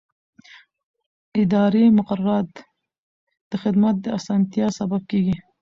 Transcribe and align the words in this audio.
اداري 1.41 1.83
مقررات 1.97 2.49
د 3.49 3.51
خدمت 3.63 3.95
د 4.01 4.05
اسانتیا 4.19 4.67
سبب 4.79 5.01
کېږي. 5.11 5.35